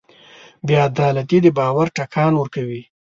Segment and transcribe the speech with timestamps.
[0.67, 2.81] بېعدالتي د باور ټکان ورکوي.